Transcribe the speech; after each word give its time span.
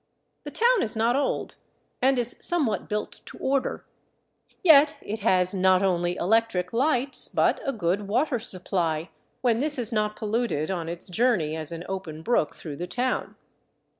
The 0.45 0.49
town 0.49 0.81
is 0.81 0.95
not 0.95 1.15
old, 1.15 1.57
and 2.01 2.17
is 2.17 2.35
somewhat 2.39 2.89
built 2.89 3.21
to 3.23 3.37
order. 3.37 3.85
Yet 4.63 4.97
it 5.03 5.19
has 5.19 5.53
not 5.53 5.83
only 5.83 6.15
electric 6.15 6.73
lights, 6.73 7.27
but 7.27 7.59
a 7.67 7.71
good 7.71 8.07
water 8.07 8.39
supply— 8.39 9.11
when 9.43 9.59
this 9.59 9.77
is 9.77 9.91
not 9.91 10.15
polluted 10.15 10.71
on 10.71 10.89
its 10.89 11.07
journey 11.07 11.55
as 11.55 11.71
an 11.71 11.83
open 11.87 12.23
brook 12.23 12.55
through 12.55 12.77
the 12.77 12.87
town. 12.87 13.35